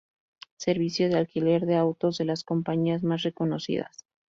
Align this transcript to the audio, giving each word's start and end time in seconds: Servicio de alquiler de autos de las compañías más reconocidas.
Servicio 0.57 1.09
de 1.09 1.17
alquiler 1.19 1.67
de 1.67 1.75
autos 1.75 2.17
de 2.17 2.25
las 2.25 2.43
compañías 2.43 3.03
más 3.03 3.21
reconocidas. 3.21 3.99